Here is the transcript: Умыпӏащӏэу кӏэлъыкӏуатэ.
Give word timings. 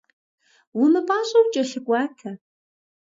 Умыпӏащӏэу 0.81 1.45
кӏэлъыкӏуатэ. 1.53 2.31